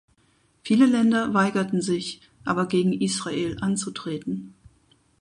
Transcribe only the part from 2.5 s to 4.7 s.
gegen Israel anzutreten.